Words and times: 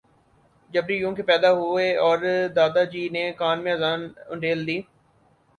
جبری 0.71 0.95
یوں 0.99 1.13
کہ 1.15 1.23
پیدا 1.23 1.51
ہوئے 1.59 1.87
اور 2.05 2.17
دادا 2.55 2.83
جی 2.91 3.03
نے 3.13 3.23
کان 3.39 3.57
میں 3.63 3.73
اذان 3.73 4.01
انڈیل 4.31 4.59
دی 4.67 4.77